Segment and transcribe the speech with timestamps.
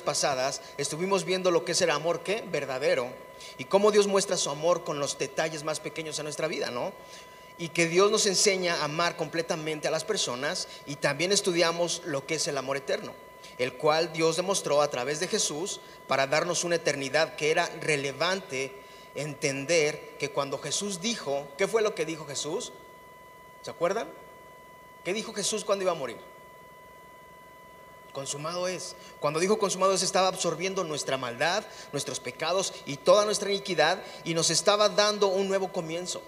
[0.00, 3.08] pasadas estuvimos viendo lo que es el amor que verdadero
[3.58, 6.92] y cómo Dios muestra su amor con los detalles más pequeños en nuestra vida, ¿no?
[7.58, 12.26] Y que Dios nos enseña a amar completamente a las personas y también estudiamos lo
[12.26, 13.12] que es el amor eterno,
[13.58, 18.72] el cual Dios demostró a través de Jesús para darnos una eternidad que era relevante
[19.14, 22.72] entender que cuando Jesús dijo, ¿qué fue lo que dijo Jesús?
[23.62, 24.08] ¿Se acuerdan?
[25.04, 26.29] ¿Qué dijo Jesús cuando iba a morir?
[28.12, 28.96] Consumado es.
[29.20, 34.34] Cuando dijo consumado es, estaba absorbiendo nuestra maldad, nuestros pecados y toda nuestra iniquidad y
[34.34, 36.22] nos estaba dando un nuevo comienzo.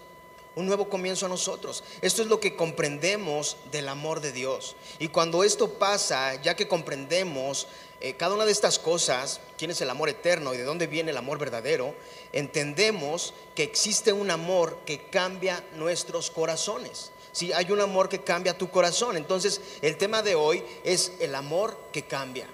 [0.54, 1.82] Un nuevo comienzo a nosotros.
[2.02, 4.76] Esto es lo que comprendemos del amor de Dios.
[4.98, 7.66] Y cuando esto pasa, ya que comprendemos
[8.00, 11.10] eh, cada una de estas cosas, quién es el amor eterno y de dónde viene
[11.10, 11.94] el amor verdadero,
[12.32, 17.12] entendemos que existe un amor que cambia nuestros corazones.
[17.32, 19.16] Si hay un amor que cambia tu corazón.
[19.16, 22.46] Entonces, el tema de hoy es el amor que cambia.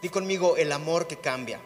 [0.00, 1.60] Di conmigo, el amor que cambia.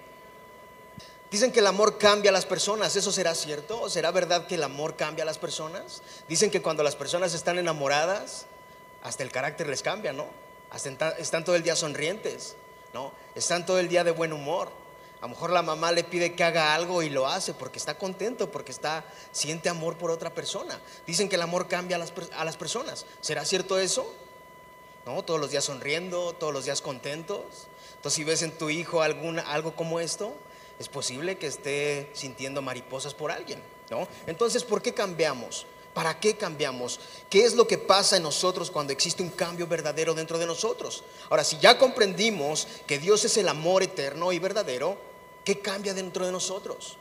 [1.31, 2.95] Dicen que el amor cambia a las personas.
[2.97, 3.91] ¿Eso será cierto?
[3.91, 6.03] ¿Será verdad que el amor cambia a las personas?
[6.29, 8.47] Dicen que cuando las personas están enamoradas,
[9.03, 10.27] hasta el carácter les cambia, ¿no?
[10.71, 12.57] Hasta están todo el día sonrientes.
[12.93, 13.13] ¿no?
[13.35, 14.71] Están todo el día de buen humor.
[15.21, 17.99] A lo mejor la mamá le pide que haga algo y lo hace porque está
[17.99, 20.81] contento, porque está, siente amor por otra persona.
[21.07, 23.05] Dicen que el amor cambia a las, personas.
[23.21, 24.11] ¿Será cierto eso?
[25.05, 25.23] ¿No?
[25.23, 27.45] Todos los días sonriendo, todos los días contentos.
[27.97, 30.33] Entonces, si ves en tu hijo alguna, algo como esto,
[30.79, 34.09] es posible que esté sintiendo mariposas por alguien, ¿no?
[34.27, 35.67] Entonces, ¿por qué cambiamos?
[35.93, 36.99] ¿Para qué cambiamos?
[37.29, 41.05] ¿Qué es lo que pasa en nosotros cuando existe un cambio verdadero dentro de nosotros?
[41.29, 45.10] Ahora, si ya comprendimos que Dios es el amor eterno y verdadero,
[45.51, 46.97] ¿qué cambia dentro de nosotros?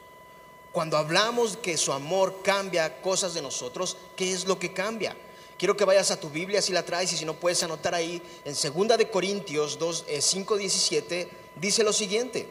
[0.72, 5.16] Cuando hablamos que su amor cambia cosas de nosotros, ¿qué es lo que cambia?
[5.56, 8.19] Quiero que vayas a tu Biblia si la traes y si no puedes anotar ahí
[8.45, 12.50] en 2 de Corintios 2, 5, 17 dice lo siguiente: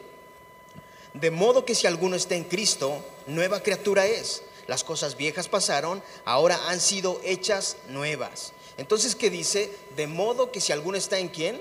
[1.13, 6.01] De modo que si alguno está en Cristo, nueva criatura es las cosas viejas pasaron,
[6.23, 8.53] ahora han sido hechas nuevas.
[8.77, 9.75] Entonces, ¿qué dice?
[9.97, 11.59] De modo que si alguno está en quién?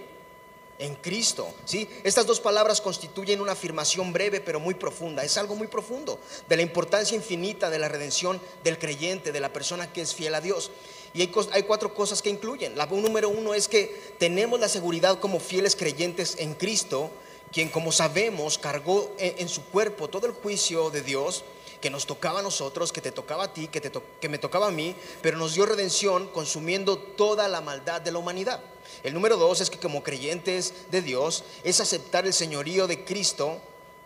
[0.78, 1.48] En Cristo.
[1.64, 1.88] ¿sí?
[2.04, 5.24] Estas dos palabras constituyen una afirmación breve pero muy profunda.
[5.24, 6.18] Es algo muy profundo
[6.48, 10.34] de la importancia infinita de la redención del creyente, de la persona que es fiel
[10.34, 10.70] a Dios.
[11.14, 12.76] Y hay, cuatro cosas que incluyen.
[12.76, 17.10] La número uno es que tenemos la seguridad como fieles creyentes en Cristo,
[17.52, 21.44] quien como sabemos cargó en su cuerpo todo el juicio de Dios
[21.80, 24.94] que nos tocaba a nosotros, que te tocaba a ti, que me tocaba a mí,
[25.22, 28.60] pero nos dio redención consumiendo toda la maldad de la humanidad.
[29.02, 33.60] El número dos es que como creyentes de Dios es aceptar el señorío de Cristo,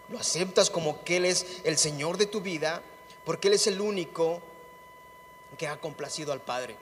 [0.09, 2.83] lo aceptas como que Él es el Señor de tu vida,
[3.25, 4.43] porque Él es el único
[5.57, 6.77] que ha complacido al Padre.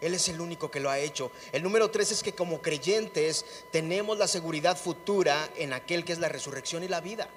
[0.00, 1.30] Él es el único que lo ha hecho.
[1.52, 6.18] El número tres es que como creyentes tenemos la seguridad futura en aquel que es
[6.18, 7.28] la resurrección y la vida.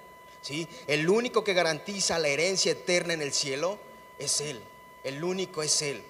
[0.42, 0.68] ¿sí?
[0.88, 3.80] El único que garantiza la herencia eterna en el cielo
[4.18, 4.62] es Él.
[5.04, 6.04] El único es Él.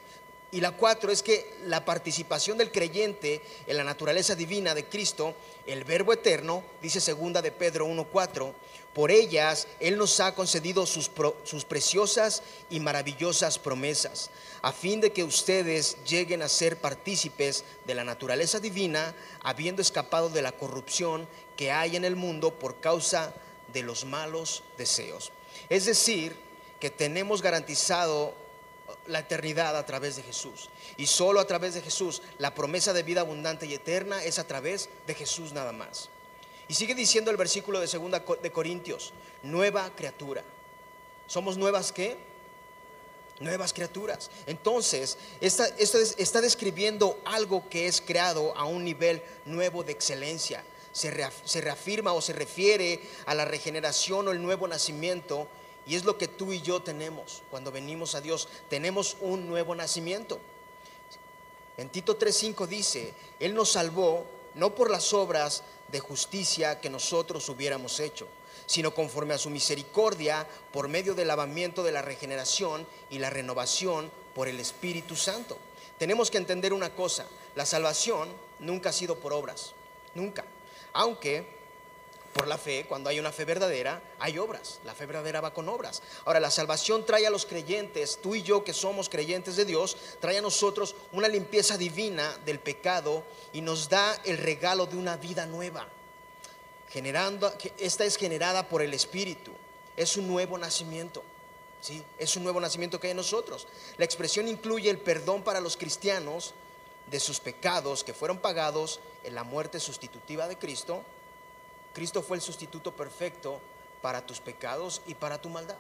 [0.52, 5.36] Y la cuatro es que la participación del creyente en la naturaleza divina de Cristo,
[5.68, 8.54] el Verbo eterno, dice segunda de Pedro 1.4,
[8.94, 11.12] por ellas Él nos ha concedido sus,
[11.44, 14.32] sus preciosas y maravillosas promesas,
[14.64, 20.30] a fin de que ustedes lleguen a ser partícipes de la naturaleza divina, habiendo escapado
[20.30, 25.32] de la corrupción que hay en el mundo por causa de de los malos deseos.
[25.70, 26.36] Es decir,
[26.80, 28.34] que tenemos garantizado
[29.10, 30.70] la eternidad a través de Jesús.
[30.98, 34.48] Y solo a través de Jesús, la promesa de vida abundante y eterna es a
[34.48, 36.10] través de Jesús nada más.
[36.68, 39.12] Y sigue diciendo el versículo de 2 de Corintios,
[39.44, 40.44] nueva criatura.
[41.28, 42.18] ¿Somos nuevas qué?
[43.40, 44.30] Nuevas criaturas.
[44.46, 51.62] Entonces, esta, está describiendo algo que es creado a un nivel nuevo de excelencia se
[51.62, 55.48] reafirma o se refiere a la regeneración o el nuevo nacimiento.
[55.90, 58.48] Y es lo que tú y yo tenemos cuando venimos a Dios.
[58.70, 60.40] Tenemos un nuevo nacimiento.
[61.78, 64.24] En Tito 3:5 dice, Él nos salvó
[64.54, 68.28] no por las obras de justicia que nosotros hubiéramos hecho,
[68.68, 74.12] sino conforme a su misericordia por medio del lavamiento de la regeneración y la renovación
[74.36, 75.58] por el Espíritu Santo.
[75.98, 77.26] Tenemos que entender una cosa,
[77.56, 78.30] la salvación
[78.60, 79.74] nunca ha sido por obras,
[80.14, 80.46] nunca.
[80.94, 81.59] Aunque
[82.34, 84.80] por la fe, cuando hay una fe verdadera, hay obras.
[84.84, 86.02] La fe verdadera va con obras.
[86.26, 89.98] Ahora, la salvación trae a los creyentes, tú y yo que somos creyentes de Dios,
[90.20, 93.24] trae a nosotros una limpieza divina del pecado
[93.54, 95.88] y nos da el regalo de una vida nueva.
[96.90, 99.52] Generando, esta es generada por el Espíritu.
[99.96, 101.24] Es un nuevo nacimiento.
[101.82, 102.04] ¿sí?
[102.18, 103.68] Es un nuevo nacimiento que hay en nosotros.
[103.98, 106.54] La expresión incluye el perdón para los cristianos
[107.08, 111.04] de sus pecados que fueron pagados en la muerte sustitutiva de Cristo
[111.94, 113.60] Cristo fue el sustituto perfecto
[114.02, 115.78] para tus pecados y para tu maldad.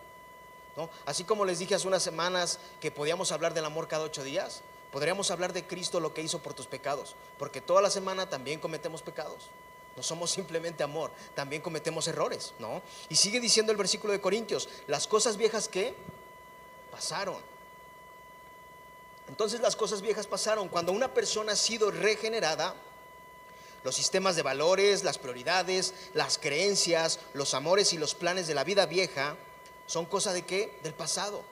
[0.76, 0.90] ¿no?
[1.06, 4.62] Así como les dije hace unas semanas que podíamos hablar del amor cada ocho días,
[4.92, 8.60] podríamos hablar de Cristo lo que hizo por tus pecados, porque toda la semana también
[8.60, 9.50] cometemos pecados.
[9.96, 12.82] No somos simplemente amor, también cometemos errores, ¿no?
[13.10, 15.94] Y sigue diciendo el versículo de Corintios, las cosas viejas que
[16.92, 17.38] pasaron.
[19.28, 20.70] Entonces las cosas viejas pasaron.
[20.70, 22.76] Cuando una persona ha sido regenerada,
[23.84, 28.64] los sistemas de valores, las prioridades, las creencias, los amores y los planes de la
[28.64, 29.36] vida vieja
[29.90, 30.78] son cosa de qué?
[30.84, 31.44] Del pasado.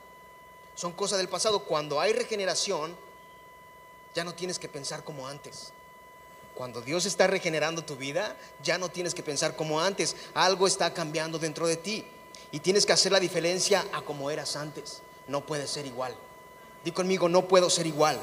[0.74, 1.64] Son cosa del pasado.
[1.64, 2.94] Cuando hay regeneración,
[4.14, 5.72] ya no tienes que pensar como antes.
[6.54, 10.14] Cuando Dios está regenerando tu vida, ya no tienes que pensar como antes.
[10.34, 12.06] Algo está cambiando dentro de ti.
[12.52, 15.02] Y tienes que hacer la diferencia a como eras antes.
[15.26, 16.14] No puedes ser igual.
[16.84, 18.20] Di conmigo, no puedo ser igual.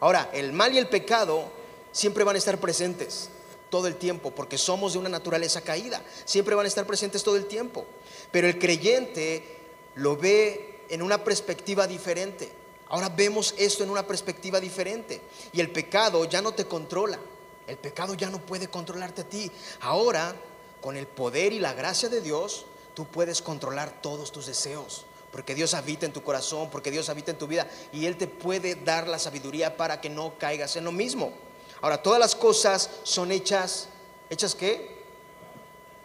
[0.00, 1.57] Ahora, el mal y el pecado
[1.92, 3.30] siempre van a estar presentes
[3.70, 7.36] todo el tiempo, porque somos de una naturaleza caída, siempre van a estar presentes todo
[7.36, 7.86] el tiempo.
[8.30, 9.58] Pero el creyente
[9.94, 12.50] lo ve en una perspectiva diferente.
[12.88, 15.20] Ahora vemos esto en una perspectiva diferente.
[15.52, 17.18] Y el pecado ya no te controla.
[17.66, 19.50] El pecado ya no puede controlarte a ti.
[19.80, 20.34] Ahora,
[20.80, 22.64] con el poder y la gracia de Dios,
[22.94, 25.04] tú puedes controlar todos tus deseos.
[25.30, 27.68] Porque Dios habita en tu corazón, porque Dios habita en tu vida.
[27.92, 31.32] Y Él te puede dar la sabiduría para que no caigas en lo mismo.
[31.80, 33.88] Ahora, todas las cosas son hechas,
[34.30, 34.98] ¿hechas qué?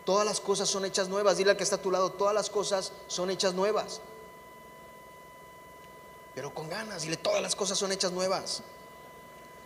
[0.06, 1.38] Todas las cosas son hechas nuevas.
[1.38, 4.02] Dile al que está a tu lado, todas las cosas son hechas nuevas.
[6.36, 8.64] Pero con ganas, dile, todas las cosas son hechas nuevas.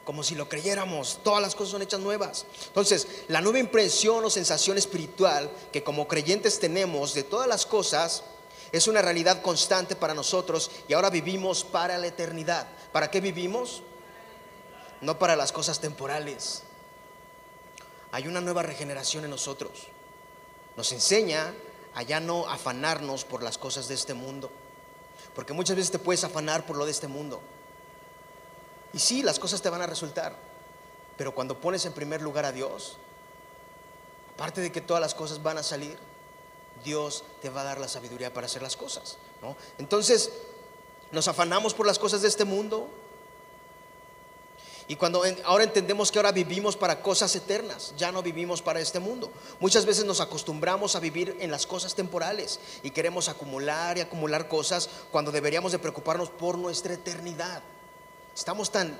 [0.04, 2.46] Como si lo creyéramos, todas las cosas son hechas nuevas.
[2.68, 8.24] Entonces, la nueva impresión o sensación espiritual que como creyentes tenemos de todas las cosas
[8.72, 12.68] es una realidad constante para nosotros y ahora vivimos para la eternidad.
[12.92, 13.82] ¿Para qué vivimos?
[15.02, 16.64] No para las cosas temporales.
[18.12, 19.88] Hay una nueva regeneración en nosotros.
[20.76, 21.54] Nos enseña
[21.94, 24.52] a ya no afanarnos por las cosas de este mundo.
[25.36, 27.42] Porque muchas veces te puedes afanar por lo de este mundo.
[28.94, 30.36] Y sí, las cosas te van a resultar.
[31.18, 32.98] Pero cuando pones en primer lugar a Dios,
[34.36, 35.98] aparte de que todas las cosas van a salir,
[36.84, 39.18] Dios te va a dar la sabiduría para hacer las cosas.
[39.78, 40.32] Entonces,
[41.12, 42.88] nos afanamos por las cosas de este mundo,
[44.90, 49.00] y cuando ahora entendemos que ahora vivimos para cosas eternas, ya no vivimos para este
[49.00, 49.30] mundo.
[49.60, 54.48] Muchas veces nos acostumbramos a vivir en las cosas temporales y queremos acumular y acumular
[54.48, 57.62] cosas cuando deberíamos de preocuparnos por nuestra eternidad.
[58.34, 58.98] Estamos tan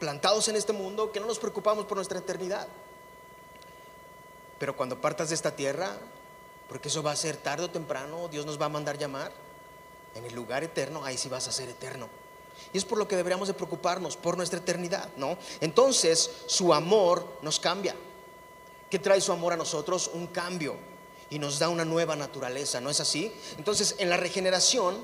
[0.00, 2.66] plantados en este mundo que no nos preocupamos por nuestra eternidad.
[4.58, 5.96] Pero cuando partas de esta tierra,
[6.68, 9.30] porque eso va a ser tarde o temprano, Dios nos va a mandar llamar,
[10.16, 12.08] en el lugar eterno, ahí sí vas a ser eterno.
[12.72, 15.38] Y es por lo que deberíamos de preocuparnos, por nuestra eternidad, ¿no?
[15.60, 17.94] Entonces, su amor nos cambia.
[18.90, 20.10] ¿Qué trae su amor a nosotros?
[20.12, 20.76] Un cambio
[21.30, 23.32] y nos da una nueva naturaleza, ¿no es así?
[23.58, 24.96] Entonces, en la regeneración,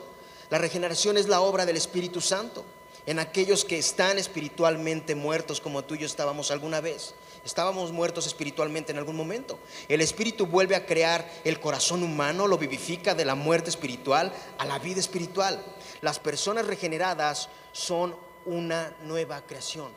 [0.50, 2.64] la regeneración es la obra del Espíritu Santo
[3.06, 7.14] en aquellos que están espiritualmente muertos como tú y yo estábamos alguna vez.
[7.44, 9.58] Estábamos muertos espiritualmente en algún momento.
[9.88, 14.64] El Espíritu vuelve a crear el corazón humano, lo vivifica de la muerte espiritual a
[14.64, 15.62] la vida espiritual.
[16.04, 18.14] Las personas regeneradas son
[18.44, 19.90] una nueva creación.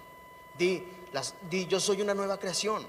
[0.58, 0.88] Di,
[1.68, 2.88] yo soy una nueva creación.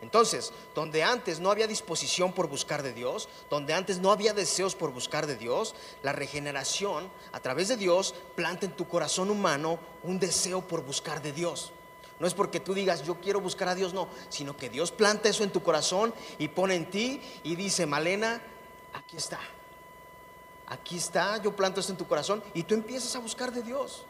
[0.00, 4.74] Entonces, donde antes no había disposición por buscar de Dios, donde antes no había deseos
[4.74, 9.78] por buscar de Dios, la regeneración a través de Dios planta en tu corazón humano
[10.02, 11.72] un deseo por buscar de Dios.
[12.20, 15.28] No es porque tú digas, yo quiero buscar a Dios, no, sino que Dios planta
[15.28, 18.40] eso en tu corazón y pone en ti y dice, Malena,
[18.94, 19.40] aquí está.
[20.66, 24.04] Aquí está, yo planto esto en tu corazón y tú empiezas a buscar de Dios.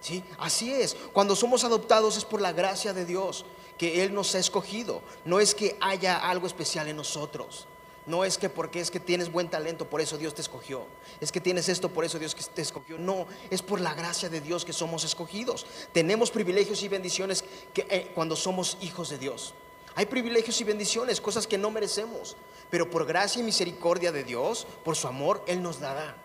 [0.00, 0.22] ¿Sí?
[0.38, 0.96] Así es.
[1.12, 3.46] Cuando somos adoptados es por la gracia de Dios
[3.78, 5.02] que Él nos ha escogido.
[5.24, 7.66] No es que haya algo especial en nosotros.
[8.06, 10.84] No es que porque es que tienes buen talento, por eso Dios te escogió.
[11.20, 12.98] Es que tienes esto, por eso Dios te escogió.
[12.98, 15.64] No, es por la gracia de Dios que somos escogidos.
[15.92, 19.54] Tenemos privilegios y bendiciones que, eh, cuando somos hijos de Dios.
[19.94, 22.36] Hay privilegios y bendiciones, cosas que no merecemos.
[22.74, 26.16] Pero por gracia y misericordia de Dios, por su amor, Él nos da.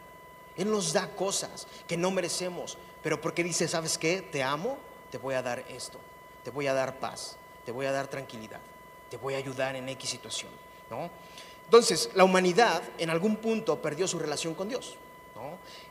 [0.57, 2.75] Él nos da cosas que no merecemos.
[3.03, 4.23] Pero porque dice, ¿sabes qué?
[4.23, 4.79] Te amo,
[5.11, 5.99] te voy a dar esto.
[6.43, 7.37] Te voy a dar paz.
[7.65, 8.61] Te voy a dar tranquilidad.
[9.11, 10.49] Te voy a ayudar en X situación.
[10.89, 11.11] ¿no?
[11.65, 14.95] Entonces, la humanidad en algún punto perdió su relación con Dios.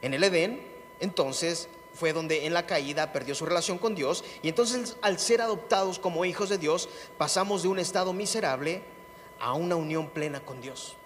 [0.03, 0.61] En el Edén,
[0.99, 4.25] entonces, fue donde en la caída perdió su relación con Dios.
[4.43, 8.98] Y entonces, al ser adoptados como hijos de Dios, pasamos de un estado miserable
[9.41, 10.97] a una unión plena con Dios.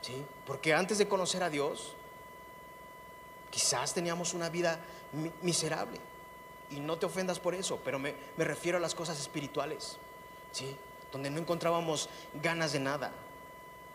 [0.00, 0.24] ¿Sí?
[0.46, 1.94] Porque antes de conocer a Dios,
[3.50, 4.78] quizás teníamos una vida
[5.42, 5.98] miserable.
[6.70, 9.98] Y no te ofendas por eso, pero me, me refiero a las cosas espirituales.
[10.52, 10.76] ¿Sí?
[11.14, 12.08] donde no encontrábamos
[12.42, 13.12] ganas de nada,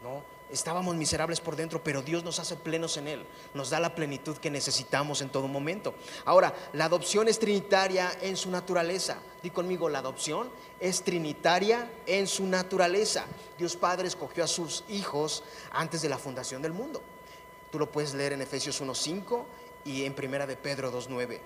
[0.02, 0.24] ¿no?
[0.50, 4.38] Estábamos miserables por dentro, pero Dios nos hace plenos en Él, nos da la plenitud
[4.38, 5.94] que necesitamos en todo momento.
[6.25, 9.18] Ahora, la adopción es trinitaria en su naturaleza.
[9.44, 13.25] Di conmigo, la adopción es trinitaria en su naturaleza.
[13.58, 17.01] Dios Padre escogió a sus hijos antes de la fundación del mundo.
[17.72, 19.46] Tú lo puedes leer en Efesios 1.5
[19.86, 21.39] y en Primera de Pedro 2.9.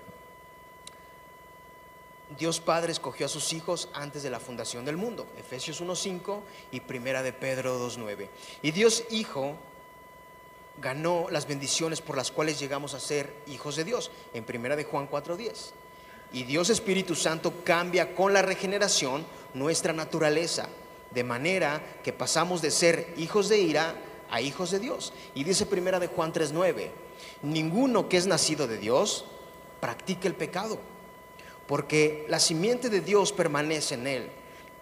[2.38, 5.26] Dios Padre escogió a sus hijos antes de la fundación del mundo.
[5.38, 6.40] Efesios 1.5
[6.72, 8.28] y Primera de Pedro 2.9.
[8.62, 9.56] Y Dios Hijo
[10.80, 14.10] ganó las bendiciones por las cuales llegamos a ser hijos de Dios.
[14.32, 15.70] En Primera de Juan 4.10.
[16.32, 20.68] Y Dios Espíritu Santo cambia con la regeneración nuestra naturaleza,
[21.12, 23.94] de manera que pasamos de ser hijos de ira
[24.30, 25.12] a hijos de Dios.
[25.34, 26.90] Y dice Primera de Juan 3.9,
[27.42, 29.26] ninguno que es nacido de Dios
[29.78, 30.80] practica el pecado
[31.66, 34.30] porque la simiente de Dios permanece en él.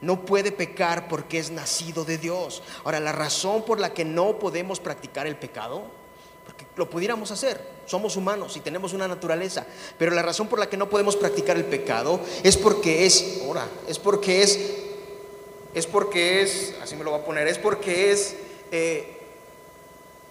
[0.01, 2.62] No puede pecar porque es nacido de Dios.
[2.85, 5.85] Ahora, la razón por la que no podemos practicar el pecado,
[6.45, 9.65] porque lo pudiéramos hacer, somos humanos y tenemos una naturaleza,
[9.99, 13.69] pero la razón por la que no podemos practicar el pecado es porque es, ahora,
[13.87, 14.59] es porque es,
[15.73, 18.35] es porque es, así me lo voy a poner, es porque es
[18.73, 19.19] eh,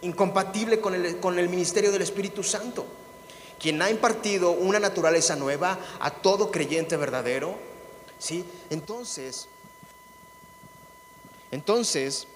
[0.01, 2.85] incompatible con el, con el ministerio del Espíritu Santo
[3.61, 7.55] quien ha impartido una naturaleza nueva a todo creyente verdadero,
[8.17, 8.43] ¿sí?
[8.71, 9.47] Entonces,
[11.51, 12.27] entonces,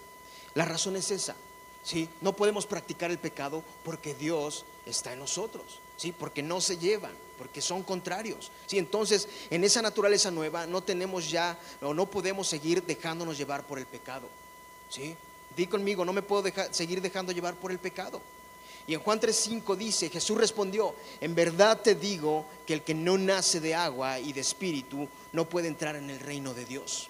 [0.53, 1.35] la razón es esa,
[1.83, 2.07] ¿sí?
[2.21, 6.11] No podemos practicar el pecado porque Dios está en nosotros, ¿sí?
[6.11, 8.77] Porque no se llevan, porque son contrarios, ¿sí?
[8.77, 13.79] Entonces, en esa naturaleza nueva no tenemos ya, o no podemos seguir dejándonos llevar por
[13.79, 14.27] el pecado,
[14.89, 15.15] ¿sí?
[15.55, 18.21] Di conmigo, no me puedo dejar, seguir dejando llevar por el pecado.
[18.87, 23.17] Y en Juan 3:5 dice, Jesús respondió, en verdad te digo que el que no
[23.17, 27.09] nace de agua y de espíritu no puede entrar en el reino de Dios.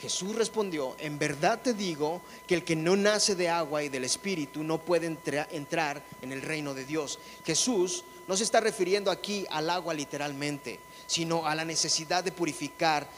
[0.00, 4.04] Jesús respondió, en verdad te digo que el que no nace de agua y del
[4.04, 7.18] espíritu no puede entrar en el reino de Dios.
[7.46, 13.08] Jesús no se está refiriendo aquí al agua literalmente, sino a la necesidad de purificar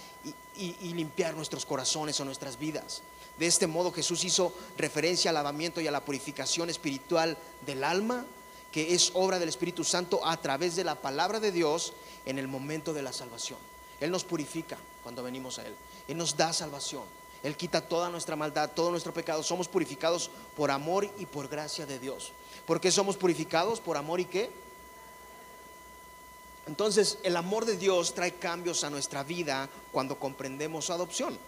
[0.56, 3.02] y, y limpiar nuestros corazones o nuestras vidas.
[3.38, 8.24] De este modo Jesús hizo referencia al lavamiento y a la purificación espiritual del alma,
[8.72, 11.92] que es obra del Espíritu Santo a través de la palabra de Dios
[12.26, 13.58] en el momento de la salvación.
[14.00, 15.74] Él nos purifica cuando venimos a Él.
[16.06, 17.04] Él nos da salvación.
[17.42, 19.42] Él quita toda nuestra maldad, todo nuestro pecado.
[19.42, 22.32] Somos purificados por amor y por gracia de Dios.
[22.66, 23.80] ¿Por qué somos purificados?
[23.80, 24.50] ¿Por amor y qué?
[26.66, 31.38] Entonces, el amor de Dios trae cambios a nuestra vida cuando comprendemos su adopción.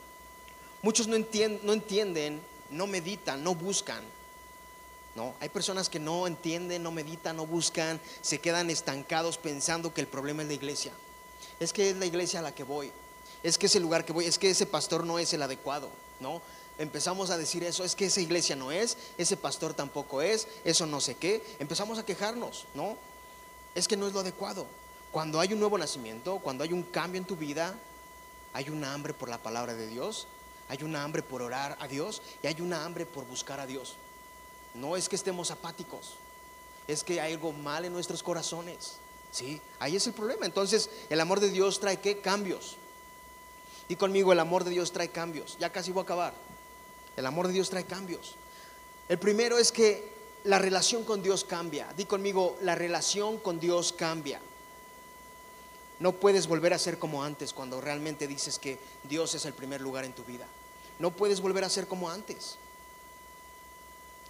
[0.82, 4.02] Muchos no entienden, no, entienden, no meditan, no buscan.
[5.14, 5.34] ¿no?
[5.40, 10.06] Hay personas que no entienden, no meditan, no buscan, se quedan estancados pensando que el
[10.06, 10.92] problema es la iglesia.
[11.58, 12.92] Es que es la iglesia a la que voy.
[13.42, 16.42] Es que ese lugar que voy, es que ese pastor no es el adecuado, ¿no?
[16.78, 20.86] Empezamos a decir eso, es que esa iglesia no es, ese pastor tampoco es, eso
[20.86, 21.42] no sé qué.
[21.58, 22.96] Empezamos a quejarnos, ¿no?
[23.74, 24.66] Es que no es lo adecuado.
[25.12, 27.74] Cuando hay un nuevo nacimiento, cuando hay un cambio en tu vida,
[28.52, 30.26] hay una hambre por la palabra de Dios,
[30.70, 33.96] hay una hambre por orar a Dios y hay una hambre por buscar a Dios.
[34.72, 36.14] No es que estemos apáticos,
[36.86, 38.98] es que hay algo mal en nuestros corazones.
[39.32, 39.60] ¿sí?
[39.80, 40.46] Ahí es el problema.
[40.46, 42.20] Entonces, el amor de Dios trae qué?
[42.20, 42.76] Cambios.
[43.88, 45.56] Y conmigo, el amor de Dios trae cambios.
[45.58, 46.34] Ya casi voy a acabar.
[47.16, 48.36] El amor de Dios trae cambios.
[49.08, 50.08] El primero es que
[50.44, 51.92] la relación con Dios cambia.
[51.96, 54.40] Di conmigo, la relación con Dios cambia.
[56.00, 59.80] No puedes volver a ser como antes cuando realmente dices que Dios es el primer
[59.80, 60.46] lugar en tu vida.
[60.98, 62.56] No puedes volver a ser como antes.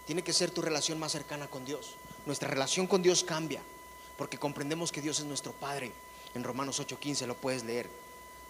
[0.04, 1.94] Tiene que ser tu relación más cercana con Dios.
[2.26, 3.62] Nuestra relación con Dios cambia
[4.18, 5.92] porque comprendemos que Dios es nuestro Padre.
[6.34, 7.88] En Romanos 8:15 lo puedes leer.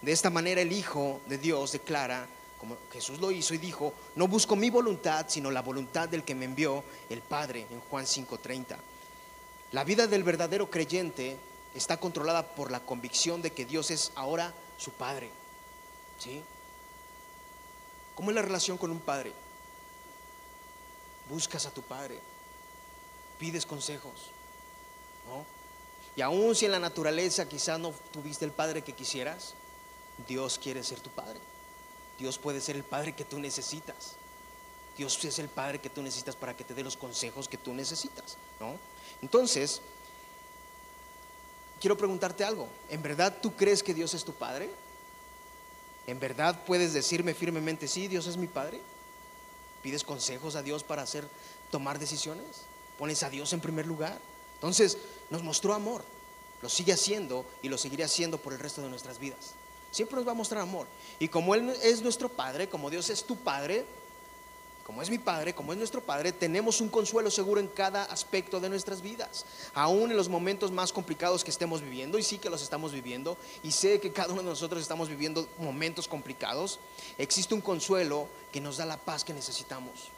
[0.01, 2.27] De esta manera el Hijo de Dios declara,
[2.59, 6.35] como Jesús lo hizo y dijo, no busco mi voluntad, sino la voluntad del que
[6.35, 8.79] me envió el Padre, en Juan 5:30.
[9.73, 11.37] La vida del verdadero creyente
[11.75, 15.31] está controlada por la convicción de que Dios es ahora su Padre.
[16.19, 16.43] ¿Sí?
[18.21, 19.33] ¿Cómo es la relación con un padre?
[21.31, 22.21] Buscas a tu padre,
[23.39, 24.31] pides consejos,
[25.27, 25.47] ¿no?
[26.17, 29.55] Y aun si en la naturaleza quizás no tuviste el padre que quisieras,
[30.29, 31.41] Dios quiere ser tu padre.
[32.19, 34.17] Dios puede ser el padre que tú necesitas.
[34.99, 37.73] Dios es el padre que tú necesitas para que te dé los consejos que tú
[37.73, 38.77] necesitas, ¿no?
[39.23, 39.81] Entonces,
[41.81, 42.69] quiero preguntarte algo.
[42.89, 44.71] ¿En verdad tú crees que Dios es tu padre?
[46.07, 48.81] ¿En verdad puedes decirme firmemente, sí, Dios es mi Padre?
[49.81, 51.25] ¿Pides consejos a Dios para hacer,
[51.71, 52.63] tomar decisiones?
[52.99, 54.19] ¿Pones a Dios en primer lugar?
[54.55, 54.99] Entonces,
[55.31, 56.03] nos mostró amor,
[56.63, 59.53] lo sigue haciendo y lo seguirá haciendo por el resto de nuestras vidas.
[59.93, 60.89] Siempre nos va a mostrar amor.
[61.19, 63.85] Y como Él es nuestro Padre, como Dios es tu Padre,
[64.85, 68.61] como es mi Padre, como es nuestro Padre, tenemos un consuelo seguro en cada aspecto
[68.61, 69.45] de nuestras vidas,
[69.75, 73.37] aún en los momentos más complicados que estemos viviendo, y sí que los estamos viviendo,
[73.63, 76.81] y sé que cada uno de nosotros estamos viviendo momentos complicados,
[77.19, 80.09] existe un consuelo que nos da la paz que necesitamos.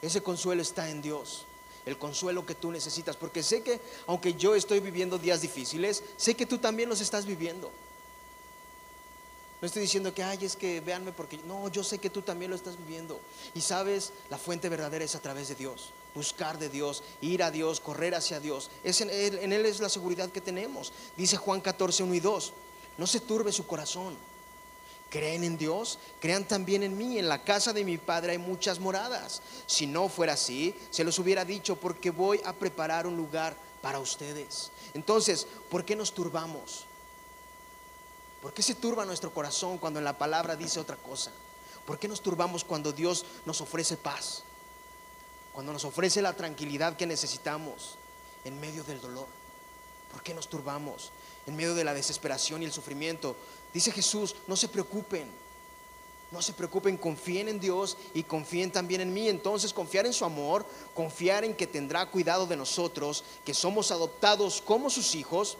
[0.00, 1.44] Ese consuelo está en Dios,
[1.86, 6.34] el consuelo que tú necesitas, porque sé que aunque yo estoy viviendo días difíciles, sé
[6.34, 7.70] que tú también los estás viviendo.
[9.62, 11.38] No estoy diciendo que, ay, es que véanme porque...
[11.46, 13.20] No, yo sé que tú también lo estás viviendo.
[13.54, 15.90] Y sabes, la fuente verdadera es a través de Dios.
[16.16, 18.70] Buscar de Dios, ir a Dios, correr hacia Dios.
[18.82, 20.92] Es en, él, en Él es la seguridad que tenemos.
[21.16, 22.52] Dice Juan 14, 1 y 2.
[22.98, 24.16] No se turbe su corazón.
[25.08, 27.20] Creen en Dios, crean también en mí.
[27.20, 29.42] En la casa de mi Padre hay muchas moradas.
[29.66, 34.00] Si no fuera así, se los hubiera dicho porque voy a preparar un lugar para
[34.00, 34.72] ustedes.
[34.92, 36.86] Entonces, ¿por qué nos turbamos?
[38.42, 41.30] ¿Por qué se turba nuestro corazón cuando en la palabra dice otra cosa?
[41.86, 44.42] ¿Por qué nos turbamos cuando Dios nos ofrece paz?
[45.52, 47.96] Cuando nos ofrece la tranquilidad que necesitamos
[48.44, 49.28] en medio del dolor.
[50.10, 51.12] ¿Por qué nos turbamos
[51.46, 53.36] en medio de la desesperación y el sufrimiento?
[53.72, 55.30] Dice Jesús, no se preocupen.
[56.32, 59.28] No se preocupen, confíen en Dios y confíen también en mí.
[59.28, 64.60] Entonces confiar en su amor, confiar en que tendrá cuidado de nosotros, que somos adoptados
[64.62, 65.58] como sus hijos.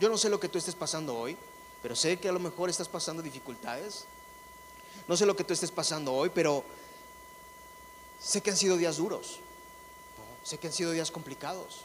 [0.00, 1.36] Yo no sé lo que tú estés pasando hoy,
[1.82, 4.04] pero sé que a lo mejor estás pasando dificultades.
[5.08, 6.64] No sé lo que tú estés pasando hoy, pero
[8.20, 9.40] sé que han sido días duros.
[10.44, 11.82] Sé que han sido días complicados.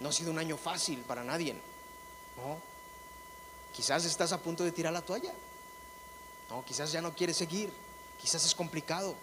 [0.00, 1.56] No ha sido un año fácil para nadie.
[3.72, 5.32] Quizás estás a punto de tirar la toalla.
[6.50, 6.62] ¿no?
[6.64, 7.72] Quizás ya no quieres seguir.
[8.20, 9.14] Quizás es complicado.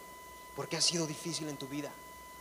[0.55, 1.91] Porque ha sido difícil en tu vida.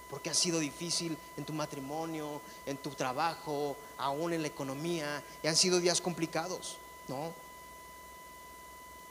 [0.09, 5.23] Porque ha sido difícil en tu matrimonio, en tu trabajo, aún en la economía.
[5.43, 6.79] Y han sido días complicados.
[7.09, 7.33] ¿no?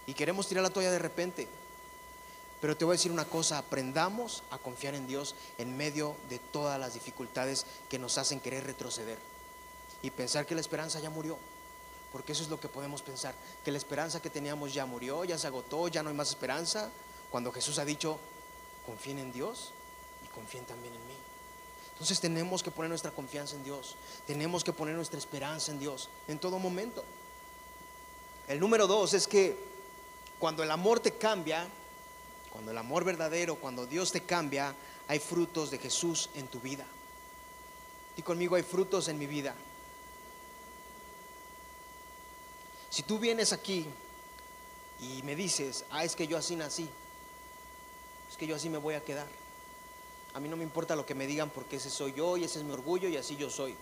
[0.08, 1.48] Y queremos tirar la toalla de repente.
[2.60, 6.40] Pero te voy a decir una cosa, aprendamos a confiar en Dios en medio de
[6.40, 9.20] todas las dificultades que nos hacen querer retroceder
[10.02, 11.38] y pensar que la esperanza ya murió.
[12.12, 15.38] Porque eso es lo que podemos pensar, que la esperanza que teníamos ya murió, ya
[15.38, 16.90] se agotó, ya no hay más esperanza.
[17.30, 18.18] Cuando Jesús ha dicho,
[18.86, 19.72] confíen en Dios
[20.26, 21.16] y confíen también en mí.
[21.92, 26.10] Entonces tenemos que poner nuestra confianza en Dios, tenemos que poner nuestra esperanza en Dios
[26.28, 27.04] en todo momento.
[28.48, 29.77] El número dos es que
[30.40, 31.68] cuando el amor te cambia,
[32.52, 34.76] cuando el amor verdadero, cuando Dios te cambia,
[35.08, 36.86] hay frutos de Jesús en tu vida.
[38.16, 39.56] Y conmigo hay frutos en mi vida.
[42.90, 43.86] Si tú vienes aquí
[45.00, 46.90] y me dices, ah, es que yo así nací,
[48.30, 49.28] es que yo así me voy a quedar.
[50.34, 52.60] A mí no me importa lo que me digan porque ese soy yo y ese
[52.60, 53.76] es mi orgullo y así yo soy.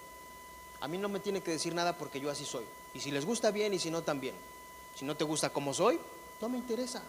[0.81, 2.65] A mí no me tiene que decir nada porque yo así soy.
[2.93, 4.35] Y si les gusta bien y si no también.
[4.95, 5.99] Si no te gusta como soy,
[6.41, 7.01] no me interesa.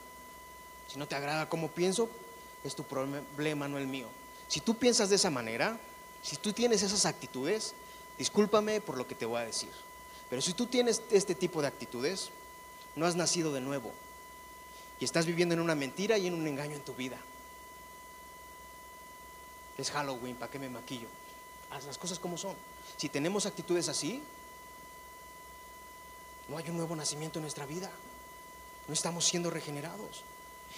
[0.88, 2.08] Si no te agrada como pienso,
[2.64, 4.08] es tu problema, no el mío.
[4.48, 5.78] Si tú piensas de esa manera,
[6.22, 7.74] si tú tienes esas actitudes,
[8.18, 9.70] discúlpame por lo que te voy a decir.
[10.30, 12.30] Pero si tú tienes este tipo de actitudes,
[12.94, 13.92] no has nacido de nuevo.
[14.98, 17.18] Y estás viviendo en una mentira y en un engaño en tu vida.
[19.76, 21.08] Es Halloween, ¿para qué me maquillo?
[21.70, 22.56] Haz las cosas como son.
[22.96, 24.22] Si tenemos actitudes así,
[26.48, 27.90] no hay un nuevo nacimiento en nuestra vida
[28.86, 30.22] no estamos siendo regenerados.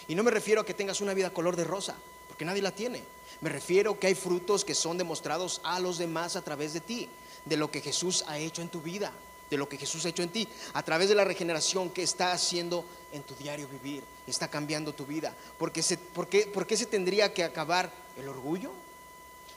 [0.07, 2.73] Y no me refiero a que tengas una vida color de rosa, porque nadie la
[2.73, 3.03] tiene.
[3.41, 7.09] Me refiero que hay frutos que son demostrados a los demás a través de ti,
[7.45, 9.13] de lo que Jesús ha hecho en tu vida,
[9.51, 12.33] de lo que Jesús ha hecho en ti, a través de la regeneración que está
[12.33, 15.35] haciendo en tu diario vivir, está cambiando tu vida.
[15.59, 18.73] Porque se, ¿por, qué, ¿Por qué se tendría que acabar el orgullo?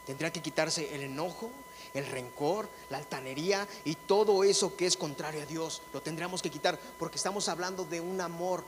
[0.05, 1.51] Tendría que quitarse el enojo,
[1.93, 5.81] el rencor, la altanería y todo eso que es contrario a Dios.
[5.93, 8.63] Lo tendríamos que quitar porque estamos hablando de un amor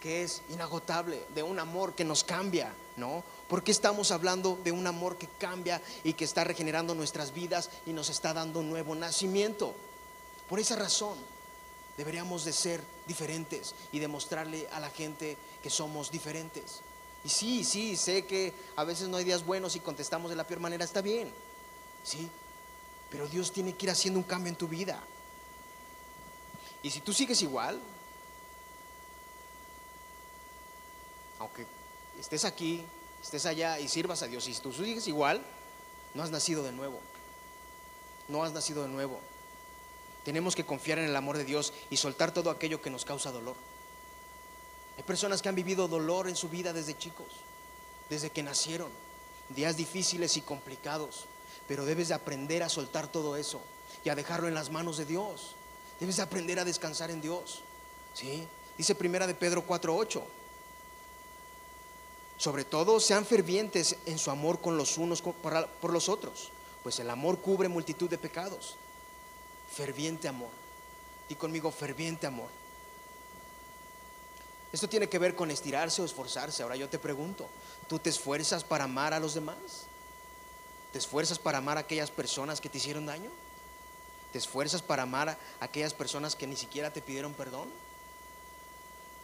[0.00, 3.24] que es inagotable, de un amor que nos cambia, ¿no?
[3.48, 7.92] Porque estamos hablando de un amor que cambia y que está regenerando nuestras vidas y
[7.92, 9.74] nos está dando un nuevo nacimiento.
[10.48, 11.16] Por esa razón
[11.96, 16.80] deberíamos de ser diferentes y demostrarle a la gente que somos diferentes.
[17.24, 20.46] Y sí, sí, sé que a veces no hay días buenos y contestamos de la
[20.46, 21.32] peor manera, está bien.
[22.04, 22.28] Sí,
[23.10, 25.02] pero Dios tiene que ir haciendo un cambio en tu vida.
[26.82, 27.80] Y si tú sigues igual,
[31.38, 31.66] aunque
[32.20, 32.84] estés aquí,
[33.22, 35.42] estés allá y sirvas a Dios, y si tú sigues igual,
[36.12, 37.00] no has nacido de nuevo.
[38.28, 39.18] No has nacido de nuevo.
[40.24, 43.30] Tenemos que confiar en el amor de Dios y soltar todo aquello que nos causa
[43.30, 43.56] dolor.
[44.96, 47.28] Hay personas que han vivido dolor en su vida desde chicos,
[48.08, 48.90] desde que nacieron,
[49.48, 51.26] días difíciles y complicados,
[51.66, 53.60] pero debes de aprender a soltar todo eso
[54.04, 55.54] y a dejarlo en las manos de Dios.
[55.98, 57.62] Debes de aprender a descansar en Dios.
[58.12, 58.46] ¿Sí?
[58.76, 60.22] Dice primera de Pedro 4:8.
[62.36, 66.50] Sobre todo, sean fervientes en su amor con los unos por los otros,
[66.82, 68.76] pues el amor cubre multitud de pecados.
[69.72, 70.50] Ferviente amor.
[71.28, 72.50] Y conmigo, ferviente amor.
[74.72, 76.64] Esto tiene que ver con estirarse o esforzarse.
[76.64, 77.48] Ahora yo te pregunto,
[77.86, 79.56] ¿tú te esfuerzas para amar a los demás?
[80.94, 83.28] ¿Te esfuerzas para amar a aquellas personas que te hicieron daño?
[84.30, 87.68] ¿Te esfuerzas para amar a aquellas personas que ni siquiera te pidieron perdón?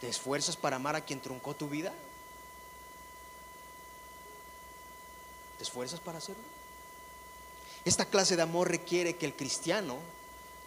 [0.01, 1.93] ¿Te esfuerzas para amar a quien truncó tu vida?
[5.57, 6.43] ¿Te esfuerzas para hacerlo?
[7.85, 9.95] Esta clase de amor requiere que el cristiano,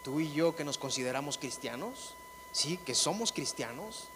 [0.05, 2.15] tú y yo que nos consideramos cristianos,
[2.51, 4.09] sí, que somos cristianos,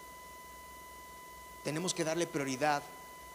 [1.65, 2.83] tenemos que darle prioridad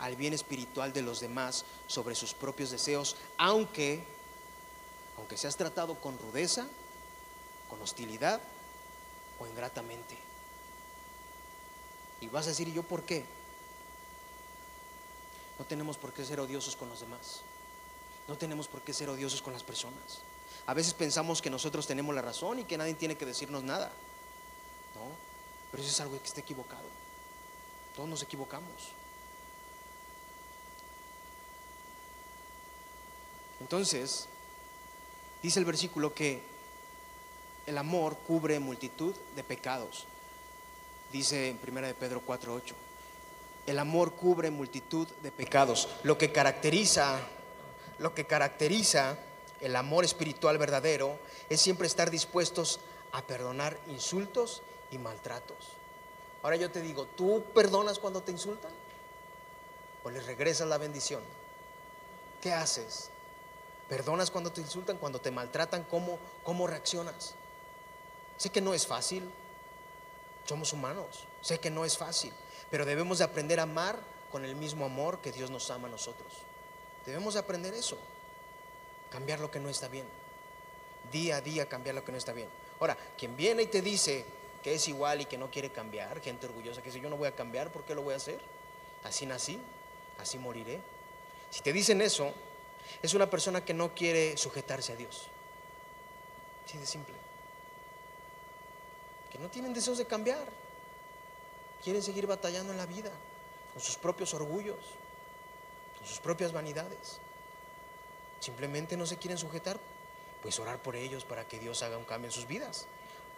[0.03, 4.03] al bien espiritual de los demás sobre sus propios deseos, aunque
[5.17, 6.67] aunque seas tratado con rudeza,
[7.69, 8.41] con hostilidad
[9.39, 10.17] o ingratamente.
[12.19, 13.23] Y vas a decir, ¿y yo por qué?
[15.57, 17.41] No tenemos por qué ser odiosos con los demás.
[18.27, 20.19] No tenemos por qué ser odiosos con las personas.
[20.65, 23.89] A veces pensamos que nosotros tenemos la razón y que nadie tiene que decirnos nada.
[24.95, 25.15] ¿No?
[25.71, 26.87] Pero eso es algo que está equivocado.
[27.95, 28.91] Todos nos equivocamos.
[33.63, 34.27] Entonces,
[35.41, 36.43] dice el versículo que
[37.65, 40.05] el amor cubre multitud de pecados.
[41.13, 42.73] Dice en 1 de Pedro 4:8.
[43.65, 45.87] El amor cubre multitud de pecados.
[46.03, 47.21] Lo que caracteriza
[47.99, 49.17] lo que caracteriza
[49.61, 52.81] el amor espiritual verdadero es siempre estar dispuestos
[53.13, 55.69] a perdonar insultos y maltratos.
[56.41, 58.73] Ahora yo te digo, ¿tú perdonas cuando te insultan?
[60.03, 61.23] ¿O les regresas la bendición?
[62.41, 63.12] ¿Qué haces?
[63.87, 65.83] ¿Perdonas cuando te insultan, cuando te maltratan?
[65.83, 67.35] ¿Cómo, cómo reaccionas?
[68.37, 69.29] Sé que no es fácil,
[70.45, 72.33] somos humanos, sé que no es fácil,
[72.69, 73.99] pero debemos de aprender a amar
[74.31, 76.31] con el mismo amor que Dios nos ama a nosotros.
[77.05, 77.97] Debemos de aprender eso,
[79.11, 80.05] cambiar lo que no está bien,
[81.11, 82.47] día a día cambiar lo que no está bien.
[82.79, 84.25] Ahora, quien viene y te dice
[84.63, 87.27] que es igual y que no quiere cambiar, gente orgullosa que dice yo no voy
[87.27, 88.39] a cambiar, ¿por qué lo voy a hacer?
[89.03, 89.59] Así nací,
[90.17, 90.79] así moriré.
[91.49, 92.33] Si te dicen eso,
[93.01, 95.27] es una persona que no quiere sujetarse a Dios.
[96.65, 97.15] Así de simple.
[99.31, 100.45] Que no tienen deseos de cambiar.
[101.83, 103.11] Quieren seguir batallando en la vida
[103.73, 104.77] con sus propios orgullos,
[105.97, 107.19] con sus propias vanidades.
[108.39, 109.79] Simplemente no se quieren sujetar,
[110.41, 112.85] pues orar por ellos para que Dios haga un cambio en sus vidas.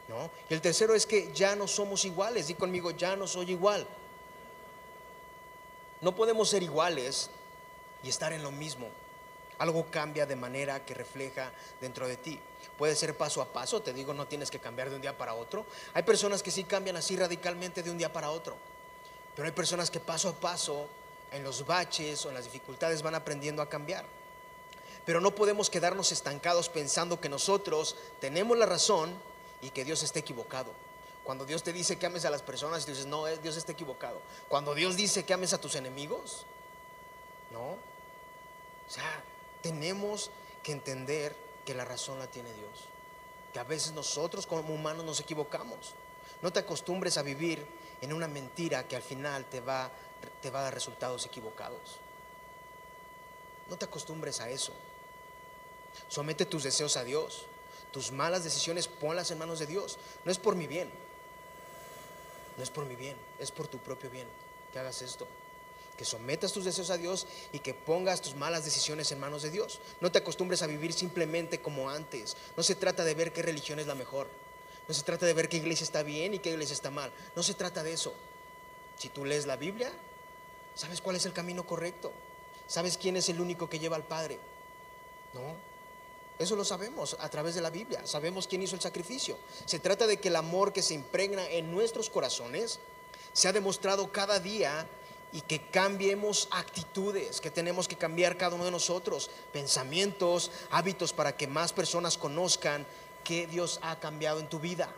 [0.07, 0.29] ¿no?
[0.49, 2.47] Y el tercero es que ya no somos iguales.
[2.47, 3.87] Di conmigo, ya no soy igual.
[6.01, 7.29] No podemos ser iguales
[8.03, 8.89] y estar en lo mismo.
[9.57, 12.39] Algo cambia de manera que refleja dentro de ti.
[12.77, 15.33] Puede ser paso a paso, te digo, no tienes que cambiar de un día para
[15.33, 15.65] otro.
[15.93, 18.57] Hay personas que sí cambian así radicalmente de un día para otro.
[19.35, 20.87] Pero hay personas que paso a paso,
[21.31, 24.05] en los baches o en las dificultades, van aprendiendo a cambiar.
[25.05, 29.13] Pero no podemos quedarnos estancados pensando que nosotros tenemos la razón
[29.61, 30.71] y que Dios esté equivocado.
[31.23, 33.71] Cuando Dios te dice que ames a las personas y tú dices, no, Dios está
[33.71, 34.21] equivocado.
[34.47, 36.45] Cuando Dios dice que ames a tus enemigos,
[37.51, 37.71] no.
[37.71, 37.79] O
[38.87, 39.23] sea,
[39.65, 40.29] tenemos
[40.61, 42.85] que entender que la razón la tiene Dios.
[43.51, 45.95] Que a veces nosotros como humanos nos equivocamos.
[46.43, 47.65] No te acostumbres a vivir
[47.99, 49.89] en una mentira que al final te va,
[50.39, 51.97] te va a dar resultados equivocados.
[53.67, 54.71] No te acostumbres a eso.
[56.09, 57.47] Somete tus deseos a Dios.
[57.91, 59.97] Tus malas decisiones ponlas en manos de Dios.
[60.25, 60.91] No es por mi bien.
[62.55, 63.17] No es por mi bien.
[63.39, 64.27] Es por tu propio bien
[64.71, 65.27] que hagas esto
[65.97, 69.51] que sometas tus deseos a Dios y que pongas tus malas decisiones en manos de
[69.51, 69.79] Dios.
[70.01, 72.35] No te acostumbres a vivir simplemente como antes.
[72.57, 74.27] No se trata de ver qué religión es la mejor.
[74.87, 77.11] No se trata de ver qué iglesia está bien y qué iglesia está mal.
[77.35, 78.13] No se trata de eso.
[78.97, 79.91] Si tú lees la Biblia,
[80.75, 82.11] sabes cuál es el camino correcto.
[82.67, 84.39] Sabes quién es el único que lleva al Padre.
[85.33, 85.55] ¿No?
[86.37, 88.05] Eso lo sabemos a través de la Biblia.
[88.05, 89.37] Sabemos quién hizo el sacrificio.
[89.65, 92.79] Se trata de que el amor que se impregna en nuestros corazones
[93.31, 94.87] se ha demostrado cada día
[95.35, 101.35] y que cambiemos actitudes, que tenemos que cambiar cada uno de nosotros, pensamientos, hábitos para
[101.35, 102.85] que más personas conozcan
[103.25, 104.89] que Dios ha cambiado en tu vida,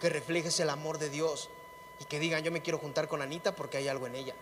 [0.00, 1.48] que reflejes el amor de Dios
[2.00, 4.34] y que digan, yo me quiero juntar con Anita porque hay algo en ella.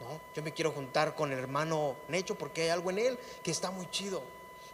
[0.00, 0.20] ¿No?
[0.34, 3.70] Yo me quiero juntar con el hermano Necho porque hay algo en él que está
[3.70, 4.24] muy chido.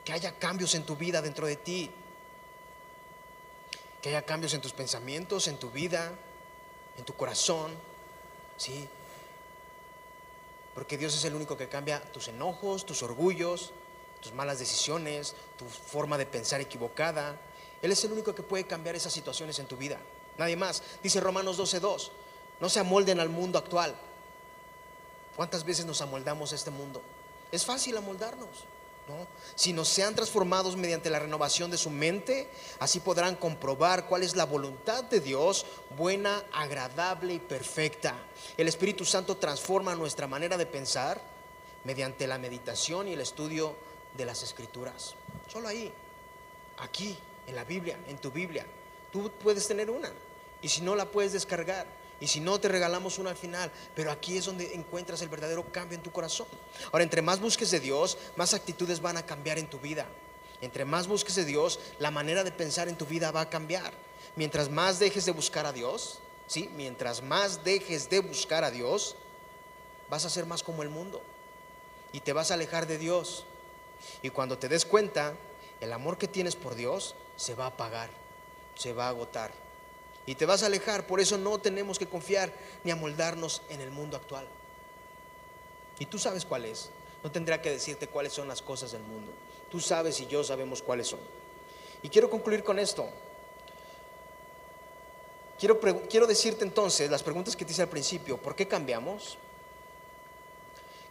[0.03, 1.91] Que haya cambios en tu vida dentro de ti.
[4.01, 6.11] Que haya cambios en tus pensamientos, en tu vida,
[6.97, 7.75] en tu corazón.
[8.57, 8.89] ¿Sí?
[10.81, 13.73] Porque Dios es el único que cambia tus enojos, tus orgullos,
[14.23, 17.39] tus malas decisiones, tu forma de pensar equivocada.
[17.83, 19.99] Él es el único que puede cambiar esas situaciones en tu vida.
[20.39, 20.83] nadie más.
[21.03, 22.11] Dice Romanos 12:2,
[22.61, 23.95] no se amolden al mundo actual.
[25.37, 27.03] ¿Cuántas veces nos amoldamos a este mundo?
[27.53, 28.65] Es fácil amoldarnos,
[29.11, 29.27] ¿no?
[29.55, 34.37] Si nos sean transformados mediante la renovación de su mente, así podrán comprobar cuál es
[34.37, 38.15] la voluntad de Dios, buena, agradable y perfecta.
[38.57, 41.21] El Espíritu Santo transforma nuestra manera de pensar
[41.85, 43.75] mediante la meditación y el estudio
[44.17, 45.15] de las Escrituras.
[45.49, 45.93] Solo ahí,
[46.79, 48.67] aquí, en la Biblia, en tu Biblia.
[49.11, 50.11] Tú puedes tener una
[50.63, 52.00] y si no la puedes descargar.
[52.21, 53.73] Y si no, te regalamos una al final.
[53.95, 56.47] Pero aquí es donde encuentras el verdadero cambio en tu corazón.
[56.93, 60.07] Ahora, entre más busques de Dios, más actitudes van a cambiar en tu vida.
[60.61, 63.93] Entre más busques de Dios, la manera de pensar en tu vida va a cambiar.
[64.37, 66.71] Mientras más dejes de buscar a Dios, ¿sí?
[66.77, 69.17] Mientras más dejes de buscar a Dios,
[70.11, 71.23] vas a ser más como el mundo.
[72.13, 73.47] Y te vas a alejar de Dios.
[74.21, 75.35] Y cuando te des cuenta,
[75.81, 78.11] el amor que tienes por Dios se va a apagar,
[78.75, 79.70] se va a agotar
[80.31, 81.09] y te vas a alejar.
[81.09, 82.53] Por eso no tenemos que confiar
[82.85, 84.47] ni amoldarnos en el mundo actual.
[85.99, 86.89] Y tú sabes cuál es.
[87.25, 89.33] No tendría que decirte cuáles son las cosas del mundo.
[89.69, 91.19] Tú sabes y yo sabemos cuáles son.
[92.05, 93.09] Y quiero concluir con esto.
[95.59, 98.37] Quiero, quiero decirte entonces las preguntas que te hice al principio.
[98.37, 99.37] ¿Por qué cambiamos?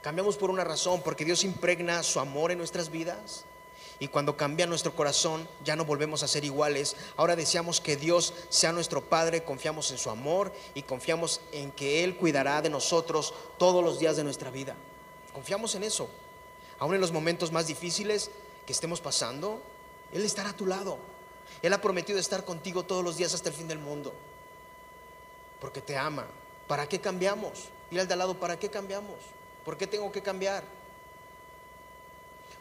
[0.02, 3.44] Cambiamos por una razón, porque Dios impregna su amor en nuestras vidas.
[4.00, 6.96] Y cuando cambia nuestro corazón, ya no volvemos a ser iguales.
[7.18, 12.04] Ahora deseamos que Dios sea nuestro Padre, confiamos en su amor y confiamos en que
[12.06, 14.76] Él cuidará de nosotros todos los días de nuestra vida.
[15.34, 16.10] Confiamos en eso.
[16.80, 18.32] Aún en los momentos más difíciles
[18.66, 19.62] que estemos pasando,
[20.14, 20.98] Él estará a tu lado.
[21.62, 24.14] Él ha prometido estar contigo todos los días hasta el fin del mundo.
[25.60, 26.26] Porque te ama.
[26.68, 27.68] ¿Para qué cambiamos?
[27.92, 29.18] Ir al de al lado, ¿para qué cambiamos?
[29.66, 30.64] ¿Por qué tengo que cambiar?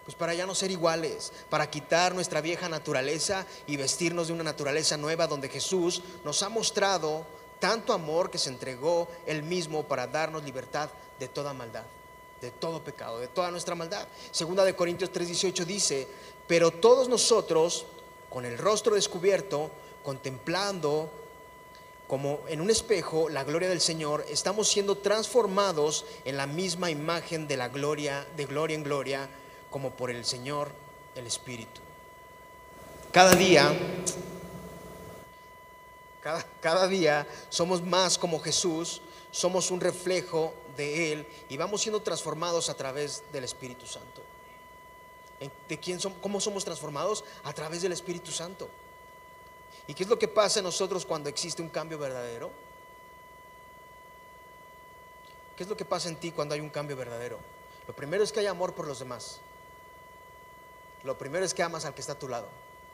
[0.08, 4.42] Pues para ya no ser iguales, para quitar nuestra vieja naturaleza y vestirnos de una
[4.42, 7.26] naturaleza nueva donde Jesús nos ha mostrado
[7.58, 10.88] tanto amor que se entregó él mismo para darnos libertad
[11.20, 11.82] de toda maldad,
[12.40, 14.08] de todo pecado, de toda nuestra maldad.
[14.30, 16.08] Segunda de Corintios 3:18 dice,
[16.46, 17.84] "Pero todos nosotros
[18.30, 19.70] con el rostro descubierto,
[20.02, 21.10] contemplando
[22.06, 27.46] como en un espejo la gloria del Señor, estamos siendo transformados en la misma imagen
[27.46, 29.28] de la gloria, de gloria en gloria,
[29.70, 30.70] como por el Señor
[31.14, 31.80] el Espíritu.
[33.12, 33.72] Cada día,
[36.20, 39.00] cada, cada, día somos más como Jesús,
[39.30, 44.22] somos un reflejo de Él y vamos siendo transformados a través del Espíritu Santo.
[45.68, 47.24] ¿De quién somos, ¿Cómo somos transformados?
[47.44, 48.68] A través del Espíritu Santo.
[49.86, 52.50] ¿Y qué es lo que pasa en nosotros cuando existe un cambio verdadero?
[55.56, 57.38] ¿Qué es lo que pasa en ti cuando hay un cambio verdadero?
[57.86, 59.40] Lo primero es que hay amor por los demás.
[61.08, 62.48] Lo primero es que amas al que está a tu lado,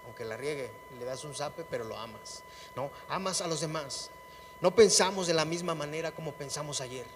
[0.04, 2.44] aunque la riegue, le das un zape, pero lo amas.
[2.76, 4.08] No, amas a los demás.
[4.60, 7.06] No pensamos de la misma manera como pensamos ayer.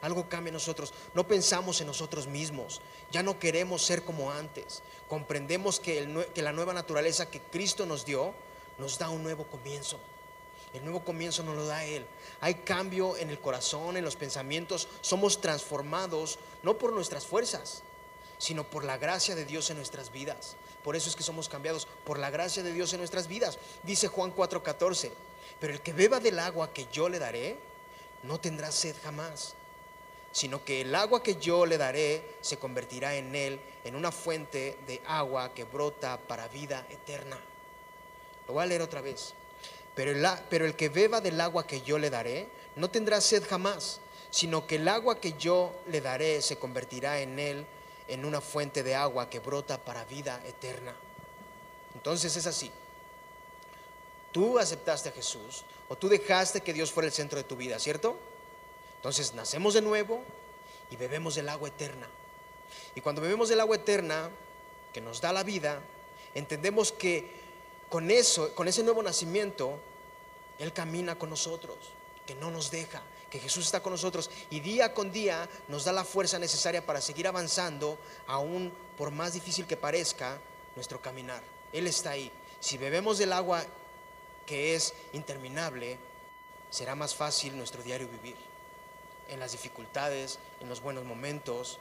[0.00, 0.94] Algo cambia en nosotros.
[1.12, 2.80] No pensamos en nosotros mismos.
[3.10, 4.84] Ya no queremos ser como antes.
[5.08, 8.32] Comprendemos que, que la nueva naturaleza que Cristo nos dio
[8.78, 9.98] nos da un nuevo comienzo.
[10.72, 12.06] El nuevo comienzo nos lo da Él.
[12.40, 14.86] Hay cambio en el corazón, en los pensamientos.
[15.00, 17.82] Somos transformados no por nuestras fuerzas,
[18.44, 20.56] sino por la gracia de Dios en nuestras vidas.
[20.82, 23.58] Por eso es que somos cambiados, por la gracia de Dios en nuestras vidas.
[23.82, 25.12] Dice Juan 4:14,
[25.58, 27.56] pero el que beba del agua que yo le daré,
[28.22, 29.54] no tendrá sed jamás,
[30.30, 34.76] sino que el agua que yo le daré se convertirá en él en una fuente
[34.86, 37.38] de agua que brota para vida eterna.
[38.46, 39.32] Lo voy a leer otra vez.
[39.94, 43.42] Pero el, pero el que beba del agua que yo le daré, no tendrá sed
[43.48, 47.66] jamás, sino que el agua que yo le daré se convertirá en él
[48.08, 50.94] en una fuente de agua que brota para vida eterna.
[51.94, 52.70] Entonces es así.
[54.32, 57.78] Tú aceptaste a Jesús o tú dejaste que Dios fuera el centro de tu vida,
[57.78, 58.16] ¿cierto?
[58.96, 60.22] Entonces nacemos de nuevo
[60.90, 62.08] y bebemos del agua eterna.
[62.94, 64.30] Y cuando bebemos del agua eterna
[64.92, 65.80] que nos da la vida,
[66.34, 67.30] entendemos que
[67.88, 69.78] con eso, con ese nuevo nacimiento,
[70.58, 71.76] Él camina con nosotros,
[72.26, 73.02] que no nos deja,
[73.34, 77.00] que Jesús está con nosotros y día con día nos da la fuerza necesaria para
[77.00, 80.38] seguir avanzando, aún por más difícil que parezca
[80.76, 81.42] nuestro caminar.
[81.72, 82.30] Él está ahí.
[82.60, 83.64] Si bebemos del agua
[84.46, 85.98] que es interminable,
[86.70, 88.36] será más fácil nuestro diario vivir.
[89.28, 91.80] En las dificultades, en los buenos momentos,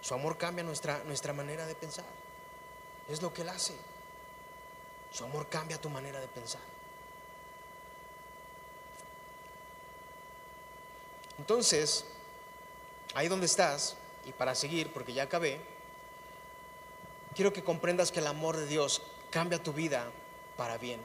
[0.00, 2.04] su amor cambia nuestra, nuestra manera de pensar.
[3.08, 3.74] Es lo que Él hace.
[5.10, 6.62] Su amor cambia tu manera de pensar.
[11.38, 12.04] Entonces,
[13.14, 15.60] ahí donde estás, y para seguir, porque ya acabé,
[17.34, 20.10] quiero que comprendas que el amor de Dios cambia tu vida
[20.56, 21.00] para bien.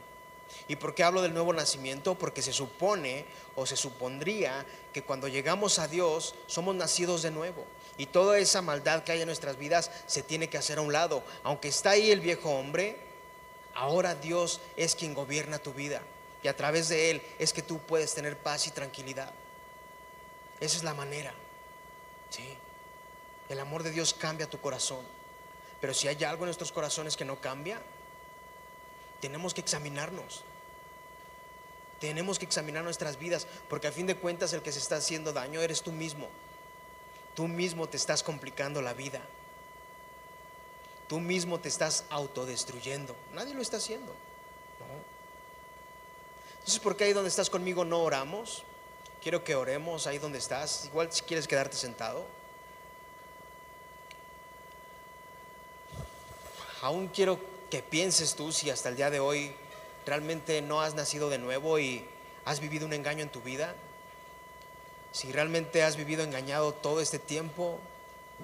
[0.67, 2.15] ¿Y por qué hablo del nuevo nacimiento?
[2.15, 7.65] Porque se supone o se supondría que cuando llegamos a Dios somos nacidos de nuevo.
[7.97, 10.93] Y toda esa maldad que hay en nuestras vidas se tiene que hacer a un
[10.93, 11.23] lado.
[11.43, 12.97] Aunque está ahí el viejo hombre,
[13.75, 16.01] ahora Dios es quien gobierna tu vida.
[16.41, 19.31] Y a través de Él es que tú puedes tener paz y tranquilidad.
[20.59, 21.33] Esa es la manera.
[22.29, 22.57] Sí.
[23.49, 25.05] El amor de Dios cambia tu corazón.
[25.81, 27.81] Pero si hay algo en nuestros corazones que no cambia,
[29.21, 30.43] tenemos que examinarnos.
[31.99, 35.33] Tenemos que examinar nuestras vidas, porque a fin de cuentas el que se está haciendo
[35.33, 36.29] daño eres tú mismo.
[37.35, 39.21] Tú mismo te estás complicando la vida.
[41.07, 43.15] Tú mismo te estás autodestruyendo.
[43.33, 44.13] Nadie lo está haciendo.
[46.59, 48.63] Entonces, ¿por qué ahí donde estás conmigo no oramos?
[49.21, 50.85] Quiero que oremos ahí donde estás.
[50.85, 52.25] Igual si quieres quedarte sentado.
[56.81, 59.53] Aún quiero que pienses tú si hasta el día de hoy
[60.05, 62.05] realmente no has nacido de nuevo y
[62.45, 63.75] has vivido un engaño en tu vida,
[65.11, 67.79] si realmente has vivido engañado todo este tiempo,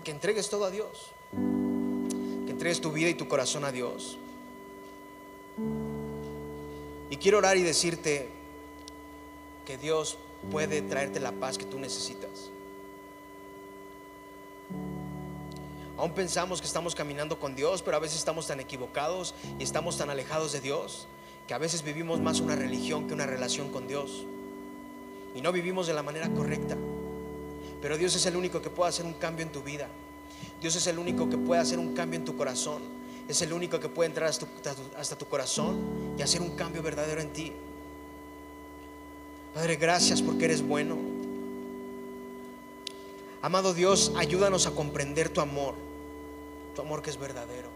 [0.04, 4.18] que entregues todo a Dios, que entregues tu vida y tu corazón a Dios.
[7.10, 8.30] Y quiero orar y decirte
[9.66, 10.18] que Dios
[10.52, 12.52] puede traerte la paz que tú necesitas.
[15.98, 19.98] Aún pensamos que estamos caminando con Dios, pero a veces estamos tan equivocados y estamos
[19.98, 21.08] tan alejados de Dios
[21.48, 24.26] que a veces vivimos más una religión que una relación con Dios.
[25.36, 26.76] Y no vivimos de la manera correcta.
[27.82, 29.88] Pero Dios es el único que puede hacer un cambio en tu vida.
[30.60, 32.82] Dios es el único que puede hacer un cambio en tu corazón.
[33.28, 37.34] Es el único que puede entrar hasta tu, corazón y hacer un cambio verdadero en
[37.34, 37.54] ti.
[39.56, 40.98] Padre, gracias porque eres bueno.
[43.41, 45.76] Amado Dios, ayúdanos a comprender tu amor,
[46.76, 47.70] tu amor que es verdadero.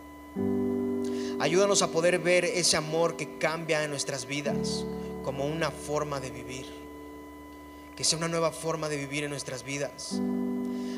[1.40, 4.84] Ayúdanos a poder ver ese amor que cambia en nuestras vidas
[5.24, 6.66] como una forma de vivir.
[7.96, 10.20] Que sea una nueva forma de vivir en nuestras vidas.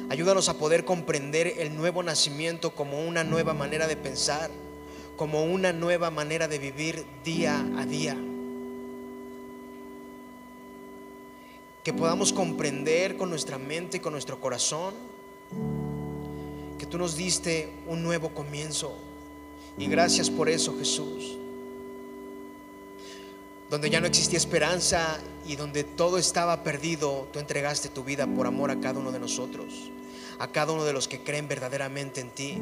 [0.09, 4.49] Ayúdanos a poder comprender el nuevo nacimiento como una nueva manera de pensar,
[5.15, 8.17] como una nueva manera de vivir día a día.
[11.83, 14.93] Que podamos comprender con nuestra mente y con nuestro corazón
[16.77, 18.95] que tú nos diste un nuevo comienzo
[19.77, 21.37] y gracias por eso, Jesús.
[23.69, 28.47] Donde ya no existía esperanza y donde todo estaba perdido, tú entregaste tu vida por
[28.47, 29.91] amor a cada uno de nosotros,
[30.39, 32.57] a cada uno de los que creen verdaderamente en ti.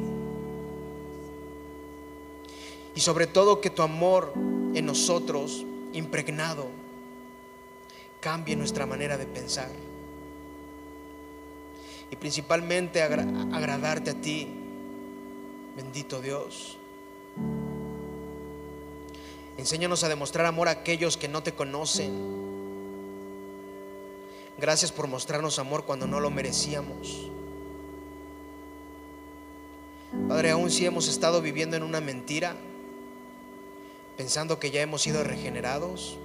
[2.94, 4.32] Y sobre todo que tu amor
[4.74, 6.66] en nosotros, impregnado,
[8.20, 9.70] cambie nuestra manera de pensar.
[12.10, 14.48] Y principalmente agradarte a ti,
[15.76, 16.76] bendito Dios.
[19.56, 22.40] Enséñanos a demostrar amor a aquellos que no te conocen.
[24.58, 27.30] Gracias por mostrarnos amor cuando no lo merecíamos.
[30.28, 32.56] Padre, aún si hemos estado viviendo en una mentira,
[34.16, 36.18] pensando que ya hemos sido regenerados,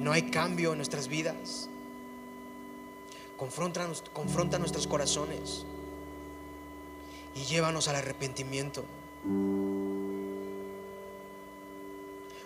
[0.00, 1.68] no hay cambio en nuestras vidas,
[3.36, 5.66] confronta, confronta nuestros corazones
[7.34, 8.82] y llévanos al arrepentimiento.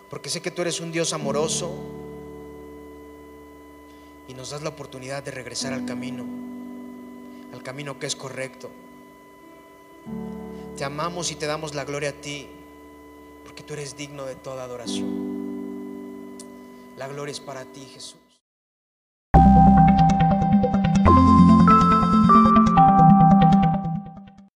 [0.09, 1.71] Porque sé que tú eres un Dios amoroso
[4.27, 6.25] y nos das la oportunidad de regresar al camino,
[7.53, 8.69] al camino que es correcto.
[10.75, 12.49] Te amamos y te damos la gloria a ti,
[13.45, 15.34] porque tú eres digno de toda adoración.
[16.97, 18.24] La gloria es para ti, Jesús.